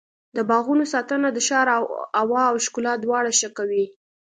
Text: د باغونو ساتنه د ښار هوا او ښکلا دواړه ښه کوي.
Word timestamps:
د 0.35 0.37
باغونو 0.49 0.83
ساتنه 0.93 1.27
د 1.31 1.37
ښار 1.47 1.67
هوا 2.21 2.41
او 2.51 2.55
ښکلا 2.65 2.93
دواړه 2.99 3.31
ښه 3.39 3.49
کوي. 3.57 3.85